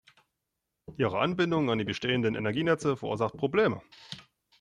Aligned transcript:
Ihre 0.97 1.19
Anbindung 1.19 1.69
an 1.69 1.77
die 1.77 1.83
bestehenden 1.83 2.33
Energienetze 2.33 2.97
verursacht 2.97 3.37
Probleme. 3.37 3.83